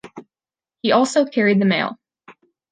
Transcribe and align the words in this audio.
He 0.81 0.91
also 0.91 1.25
carried 1.27 1.61
the 1.61 1.65
mail. 1.65 1.99